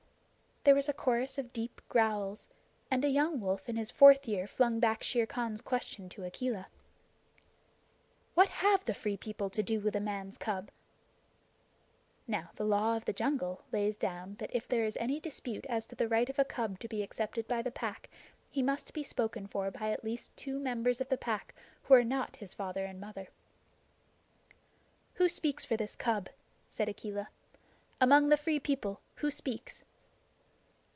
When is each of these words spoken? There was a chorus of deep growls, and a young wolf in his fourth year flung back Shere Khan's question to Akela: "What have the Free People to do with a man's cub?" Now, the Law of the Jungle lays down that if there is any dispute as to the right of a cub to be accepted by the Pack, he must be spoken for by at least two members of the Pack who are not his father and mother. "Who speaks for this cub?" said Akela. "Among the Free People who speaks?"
There 0.63 0.75
was 0.75 0.87
a 0.87 0.93
chorus 0.93 1.39
of 1.39 1.51
deep 1.53 1.81
growls, 1.89 2.47
and 2.91 3.03
a 3.03 3.09
young 3.09 3.39
wolf 3.41 3.67
in 3.67 3.77
his 3.77 3.89
fourth 3.89 4.27
year 4.27 4.45
flung 4.45 4.79
back 4.79 5.01
Shere 5.01 5.25
Khan's 5.25 5.59
question 5.59 6.07
to 6.09 6.23
Akela: 6.23 6.67
"What 8.35 8.49
have 8.49 8.85
the 8.85 8.93
Free 8.93 9.17
People 9.17 9.49
to 9.49 9.63
do 9.63 9.79
with 9.79 9.95
a 9.95 9.99
man's 9.99 10.37
cub?" 10.37 10.69
Now, 12.27 12.51
the 12.57 12.63
Law 12.63 12.95
of 12.95 13.05
the 13.05 13.11
Jungle 13.11 13.63
lays 13.71 13.95
down 13.97 14.35
that 14.37 14.51
if 14.55 14.67
there 14.67 14.83
is 14.85 14.95
any 14.97 15.19
dispute 15.19 15.65
as 15.65 15.87
to 15.87 15.95
the 15.95 16.07
right 16.07 16.29
of 16.29 16.37
a 16.37 16.45
cub 16.45 16.77
to 16.81 16.87
be 16.87 17.01
accepted 17.01 17.47
by 17.47 17.63
the 17.63 17.71
Pack, 17.71 18.11
he 18.51 18.61
must 18.61 18.93
be 18.93 19.01
spoken 19.01 19.47
for 19.47 19.71
by 19.71 19.89
at 19.91 20.03
least 20.03 20.37
two 20.37 20.59
members 20.59 21.01
of 21.01 21.09
the 21.09 21.17
Pack 21.17 21.55
who 21.81 21.95
are 21.95 22.03
not 22.03 22.35
his 22.35 22.53
father 22.53 22.85
and 22.85 23.01
mother. 23.01 23.29
"Who 25.15 25.27
speaks 25.27 25.65
for 25.65 25.75
this 25.75 25.95
cub?" 25.95 26.29
said 26.67 26.87
Akela. 26.87 27.29
"Among 27.99 28.29
the 28.29 28.37
Free 28.37 28.59
People 28.59 29.01
who 29.15 29.31
speaks?" 29.31 29.85